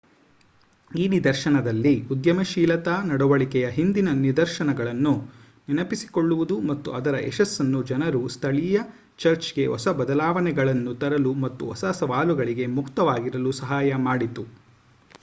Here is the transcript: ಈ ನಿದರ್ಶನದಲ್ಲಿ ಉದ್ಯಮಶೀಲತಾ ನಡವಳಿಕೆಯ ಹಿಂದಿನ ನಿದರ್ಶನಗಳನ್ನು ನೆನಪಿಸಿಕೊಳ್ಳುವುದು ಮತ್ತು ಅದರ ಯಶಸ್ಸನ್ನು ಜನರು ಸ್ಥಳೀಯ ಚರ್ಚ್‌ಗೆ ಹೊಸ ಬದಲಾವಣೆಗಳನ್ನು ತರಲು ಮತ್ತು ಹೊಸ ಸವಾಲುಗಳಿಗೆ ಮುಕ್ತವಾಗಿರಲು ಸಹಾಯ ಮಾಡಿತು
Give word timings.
ಈ 0.91 1.07
ನಿದರ್ಶನದಲ್ಲಿ 1.07 1.91
ಉದ್ಯಮಶೀಲತಾ 2.11 2.95
ನಡವಳಿಕೆಯ 3.03 3.65
ಹಿಂದಿನ 3.69 4.09
ನಿದರ್ಶನಗಳನ್ನು 4.21 5.11
ನೆನಪಿಸಿಕೊಳ್ಳುವುದು 5.67 6.55
ಮತ್ತು 6.61 6.91
ಅದರ 6.91 7.17
ಯಶಸ್ಸನ್ನು 7.21 7.81
ಜನರು 7.83 8.21
ಸ್ಥಳೀಯ 8.29 8.79
ಚರ್ಚ್‌ಗೆ 9.19 9.65
ಹೊಸ 9.67 9.87
ಬದಲಾವಣೆಗಳನ್ನು 9.99 10.93
ತರಲು 10.95 11.33
ಮತ್ತು 11.43 11.65
ಹೊಸ 11.67 11.85
ಸವಾಲುಗಳಿಗೆ 11.99 12.67
ಮುಕ್ತವಾಗಿರಲು 12.77 13.53
ಸಹಾಯ 13.61 14.01
ಮಾಡಿತು 14.07 14.45